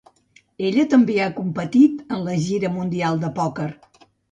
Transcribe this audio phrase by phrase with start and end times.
[0.69, 3.71] Ella també ha competit en la Gira mundial de pòquer.